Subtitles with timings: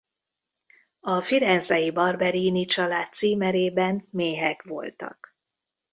[0.99, 5.37] A firenzei Barberini család címerében méhek voltak.